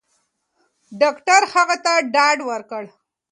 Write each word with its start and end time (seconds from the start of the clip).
ډاکټر 0.99 1.41
هغه 1.53 1.75
ته 1.85 1.93
ډاډ 2.13 2.37
ورکړ. 2.49 2.83